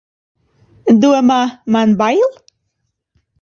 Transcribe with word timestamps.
Domā, 1.03 1.37
man 1.77 1.93
bail! 2.01 2.27